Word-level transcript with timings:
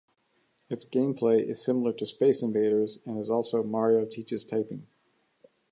Its 0.67 0.83
gameplay 0.83 1.47
is 1.47 1.63
similar 1.63 1.93
to 1.93 2.07
"Space 2.07 2.41
Invaders 2.41 2.97
"and 3.05 3.23
also 3.29 3.61
"Mario 3.61 4.03
Teaches 4.05 4.43
Typing". 4.43 4.87